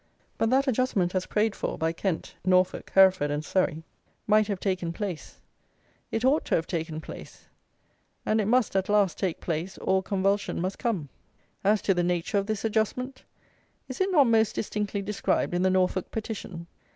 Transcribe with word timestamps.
But 0.39 0.49
that 0.49 0.67
adjustment 0.67 1.13
as 1.13 1.27
prayed 1.27 1.55
for 1.55 1.77
by 1.77 1.91
Kent, 1.93 2.33
Norfolk, 2.43 2.89
Hereford, 2.95 3.29
and 3.29 3.45
Surrey, 3.45 3.83
might 4.25 4.47
have 4.47 4.59
taken 4.59 4.91
place; 4.91 5.37
it 6.09 6.25
ought 6.25 6.43
to 6.45 6.55
have 6.55 6.65
taken 6.65 6.99
place: 6.99 7.45
and 8.25 8.41
it 8.41 8.47
must, 8.47 8.75
at 8.75 8.89
last, 8.89 9.19
take 9.19 9.39
place, 9.39 9.77
or, 9.77 10.01
convulsion 10.01 10.59
must 10.59 10.79
come. 10.79 11.09
As 11.63 11.83
to 11.83 11.93
the 11.93 12.01
nature 12.01 12.39
of 12.39 12.47
this 12.47 12.65
"adjustment," 12.65 13.21
is 13.87 14.01
it 14.01 14.11
not 14.11 14.25
most 14.25 14.55
distinctly 14.55 15.03
described 15.03 15.53
in 15.53 15.61
the 15.61 15.69
Norfolk 15.69 16.09
Petition? 16.09 16.65